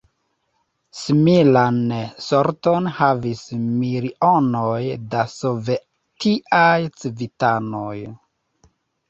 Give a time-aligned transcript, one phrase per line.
[0.99, 1.75] Similan
[2.27, 3.43] sorton havis
[3.83, 4.79] milionoj
[5.13, 6.73] da sovetiaj
[7.05, 7.95] civitanoj.